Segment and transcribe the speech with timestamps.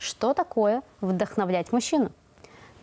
[0.00, 2.10] Что такое вдохновлять мужчину?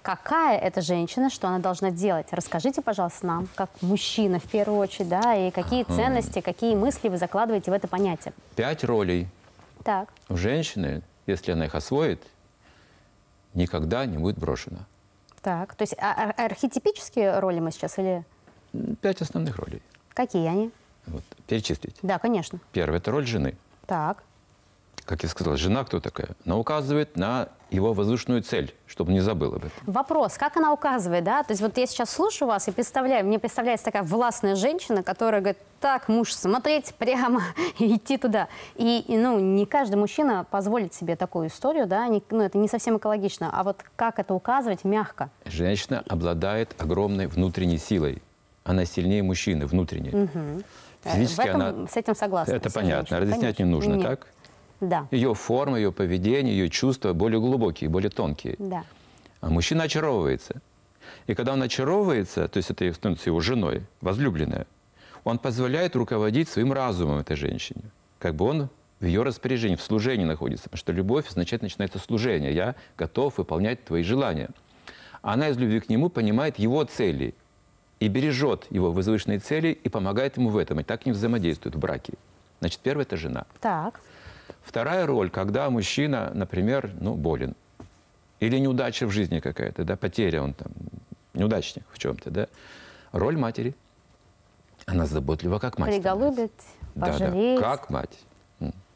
[0.03, 2.27] Какая это женщина, что она должна делать?
[2.31, 7.17] Расскажите, пожалуйста, нам, как мужчина в первую очередь, да, и какие ценности, какие мысли вы
[7.17, 8.33] закладываете в это понятие.
[8.55, 9.27] Пять ролей
[9.83, 12.21] Так, у женщины, если она их освоит,
[13.55, 14.85] никогда не будет брошена.
[15.41, 15.73] так.
[15.75, 18.23] То есть а- ар- архетипические роли мы сейчас или
[19.01, 19.81] Пять основных ролей.
[20.13, 20.71] какие они?
[21.07, 21.95] Вот, перечислить.
[22.03, 22.59] Да, конечно.
[22.73, 23.55] Первое– это роль жены.
[23.87, 24.23] Так,
[25.07, 26.31] Как я сказал, жена кто такая?
[26.45, 29.71] Она указывает на его возвышенную цель, чтобы не забыл об этом.
[29.85, 31.43] Вопрос, как она указывает, да?
[31.43, 35.39] То есть вот я сейчас слушаю вас и представляю, мне представляется такая властная женщина, которая
[35.39, 37.41] говорит, так, муж, смотреть прямо
[37.79, 38.49] и идти туда.
[38.75, 42.67] И, и, ну, не каждый мужчина позволит себе такую историю, да, не- ну, это не
[42.67, 43.49] совсем экологично.
[43.53, 45.29] А вот как это указывать мягко?
[45.45, 48.21] Женщина обладает огромной внутренней силой.
[48.65, 50.29] Она сильнее мужчины внутренней.
[51.05, 51.87] Э, Физически этом, она...
[51.87, 52.51] С этим согласна.
[52.51, 53.19] Это понятно.
[53.19, 53.71] Разъяснять не конечно.
[53.71, 54.03] нужно, Нет.
[54.03, 54.27] так?
[54.79, 58.55] Да, Ее форма, ее поведение, ее чувства более глубокие, более тонкие.
[58.59, 58.83] да.
[59.39, 60.61] А мужчина очаровывается.
[61.27, 64.65] И когда он очаровывается, то есть это становится его женой, возлюбленная,
[65.23, 67.83] он позволяет руководить своим разумом этой женщине.
[68.19, 68.69] Как бы он
[68.99, 70.65] в ее распоряжении, в служении находится.
[70.65, 72.53] Потому что любовь означает начинается служение.
[72.53, 74.49] Я готов выполнять твои желания.
[75.21, 77.35] Она из любви к нему понимает его цели
[77.99, 80.79] и бережет его возвышенные цели и помогает ему в этом.
[80.79, 82.13] И так не взаимодействуют в браке.
[82.59, 83.45] Значит, первое– это жена.
[83.61, 83.99] Так,
[84.63, 87.55] Вторая роль, когда мужчина, например, ну, болен.
[88.39, 90.71] Или неудача в жизни какая-то, да, потеря, он там,
[91.33, 92.47] неудачник в чем-то, да.
[93.11, 93.75] Роль матери.
[94.85, 95.93] Она заботлива, как мать.
[95.95, 96.51] приголубит,
[96.95, 97.59] Да, пожалеет.
[97.59, 98.19] да, как мать.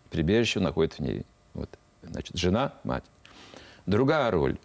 [0.10, 1.26] Прибежище находит в ней.
[1.54, 1.70] Вот.
[2.04, 3.04] Значит, жена, мать.
[3.86, 4.58] Другая роль.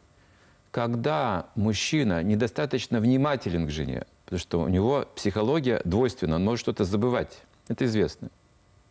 [0.70, 6.84] Когда мужчина недостаточно внимателен к жене, потому что у него психология двойственна, он может что-то
[6.84, 7.38] забывать.
[7.68, 8.28] Это известно.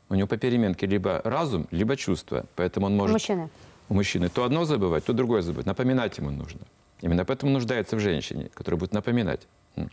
[0.09, 2.45] У него по переменке либо разум, либо чувство.
[2.55, 3.49] Поэтому он может Мужчины.
[3.89, 5.65] у мужчины то одно забывать, то другое забывать.
[5.65, 6.61] Напоминать ему нужно.
[7.01, 9.47] Именно поэтому нуждается в женщине, которая будет напоминать.
[9.75, 9.89] М.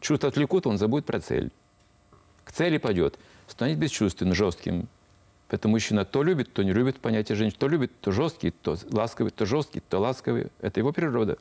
[0.00, 1.50] Чувства отвлекут, он забудет про цель.
[2.44, 4.88] К цели пойдет, станет бесчувственным, жестким.
[5.50, 7.58] Поэтому мужчина то любит, то не любит понятие женщины.
[7.58, 10.46] То любит, то жесткий, то ласковый, то жесткий, то ласковый.
[10.60, 11.38] Это его природа.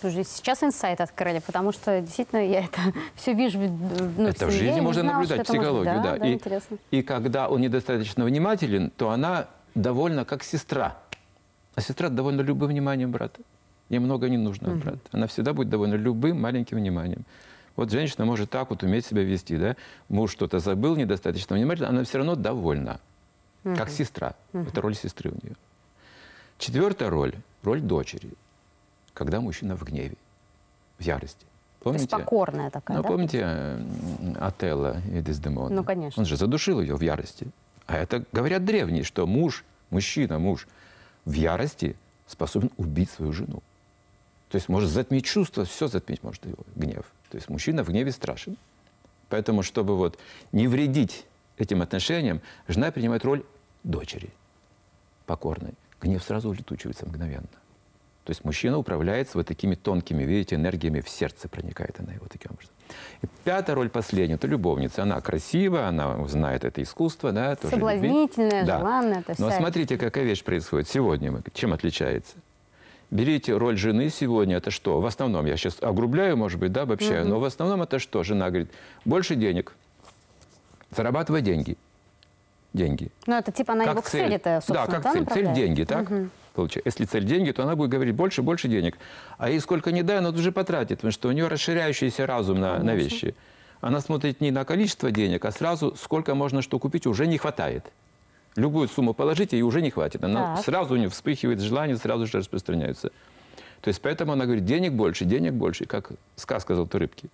[0.00, 2.80] Слушай, сейчас инсайт открыли, потому что действительно я это
[3.14, 3.60] все вижу.
[3.60, 6.02] Ну, это в жизни можно знала, наблюдать, это может- психологию.
[6.02, 6.78] Да, да, И, интересно.
[6.90, 9.46] и когда он недостаточно внимателен, то она
[9.76, 10.96] довольна как сестра.
[11.76, 13.40] А сестра довольна любым вниманием брата.
[13.90, 14.98] Ей много не нужно от брата.
[15.12, 17.24] Она всегда будет довольна любым маленьким вниманием.
[17.76, 19.76] Вот женщина может так вот уметь себя вести, да?
[20.08, 22.98] Муж что-то забыл, недостаточно внимательно, она все равно довольна.
[23.74, 24.34] Как сестра.
[24.52, 25.56] Это роль сестры у нее.
[26.58, 28.30] Четвертая роль– роль дочери.
[29.12, 30.16] Когда мужчина в гневе,
[30.98, 31.44] в ярости.
[31.82, 32.24] То есть Помните?
[32.24, 33.08] покорная такая, Ну, да?
[33.08, 33.78] помните
[34.40, 35.74] Отелло и Дездемона?
[35.74, 36.20] Ну, конечно.
[36.20, 37.48] Он же задушил ее в ярости.
[37.86, 40.66] А это говорят древние, что муж, мужчина, муж
[41.24, 43.62] в ярости способен убить свою жену.
[44.50, 47.04] То есть может затмить чувство, все затмить может его гнев.
[47.30, 48.56] То есть мужчина в гневе страшен.
[49.28, 50.18] Поэтому, чтобы вот
[50.52, 51.24] не вредить
[51.58, 53.44] этим отношениям, жена принимает роль
[53.86, 54.30] дочери,
[55.26, 55.72] покорной.
[56.00, 57.48] Гнев сразу улетучивается мгновенно.
[58.24, 62.50] То есть мужчина управляется вот такими тонкими, видите, энергиями в сердце проникает она его таким
[62.52, 62.72] образом.
[63.22, 65.04] И пятая роль последняя– это любовница.
[65.04, 67.98] Она красива, она знает это искусство, да, тоже любви.
[67.98, 68.78] Соблазнительная, Да.
[68.80, 69.24] желанная.
[69.28, 71.30] Есть Но смотрите, какая вещь происходит сегодня.
[71.30, 72.34] мы- Чем отличается?
[73.12, 75.00] Берите роль жены сегодня, это что?
[75.00, 78.24] В основном, я сейчас огрубляю, может быть, да, обобщаю, но в основном это что?
[78.24, 78.70] Жена говорит,
[79.04, 79.76] больше денег,
[80.90, 81.76] зарабатывай деньги.
[82.76, 83.10] Деньги.
[83.26, 85.26] Ну, это типа она его к цели-то, собственно, Да, как да, цель.
[85.26, 86.08] Цель деньги, так?
[86.54, 86.88] Получается.
[86.88, 88.98] Если цель деньги, то она будет говорить больше, больше денег.
[89.38, 92.78] А ей сколько не дай, она уже потратит, потому что у нее расширяющийся разум на,
[92.78, 93.34] на вещи.
[93.80, 97.84] Она смотрит не на количество денег, а сразу сколько можно что купить, уже не хватает.
[98.56, 100.24] Любую сумму положите, и уже не хватит.
[100.24, 100.64] Она Так.
[100.64, 103.10] сразу у нее вспыхивает желание, сразу же распространяется.
[103.82, 107.28] То есть поэтому она говорит, денег больше, денег больше, как сказка «Золотой рыбки».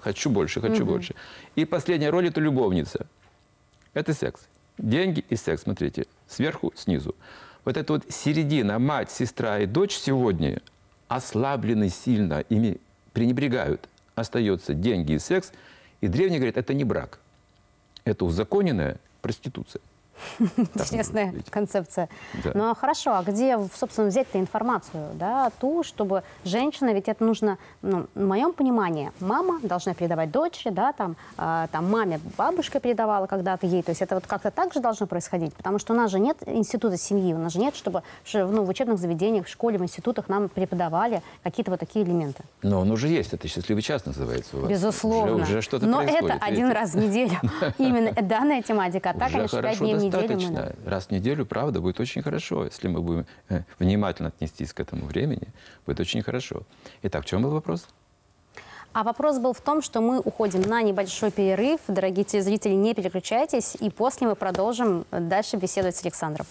[0.00, 1.14] Хочу больше, хочу больше.
[1.54, 3.06] И последняя роль– это любовница.
[3.94, 4.48] Это секс.
[4.78, 7.14] Деньги и секс, смотрите, сверху, снизу.
[7.64, 10.62] Вот эта вот середина, мать, сестра и дочь сегодня
[11.08, 12.78] ослаблены сильно, ими
[13.12, 13.88] пренебрегают.
[14.14, 15.52] Остается деньги и секс.
[16.00, 17.18] И древние говорят, это не брак.
[18.04, 19.82] Это узаконенная проституция.
[20.74, 22.08] Интересная концепция.
[22.44, 22.52] Да.
[22.54, 27.58] Ну, а хорошо, а где, собственно, взять-то информацию, да, ту, чтобы женщина, ведь это нужно,
[27.82, 33.26] ну, в моем понимании, мама должна передавать дочери, да, там, а, там маме бабушка передавала
[33.26, 36.10] когда-то ей, то есть это вот как-то так же должно происходить, потому что у нас
[36.10, 39.78] же нет института семьи, у нас же нет, чтобы ну, в учебных заведениях, в школе,
[39.78, 42.44] в институтах нам преподавали какие-то вот такие элементы.
[42.62, 44.70] Но он уже есть, это счастливый час называется у вас.
[44.70, 45.34] Безусловно.
[45.34, 46.36] Уже, уже что-то Но происходит.
[46.36, 46.80] это один видите?
[46.80, 47.40] раз в неделю.
[47.78, 49.10] Именно данная тематика.
[49.10, 50.90] А так, конечно, пять дней в неделю неделю мы, достаточно.
[50.90, 52.64] Раз в неделю, правда, будет очень хорошо.
[52.64, 55.48] Если мы будем э, внимательно отнестись к этому времени,
[55.86, 56.62] будет очень хорошо.
[57.02, 57.86] Итак, в чем был вопрос?
[58.92, 61.80] А вопрос был в том, что мы уходим на небольшой перерыв.
[61.88, 66.46] Дорогие телезрители, не переключайтесь, и после мы продолжим дальше беседовать с Александром.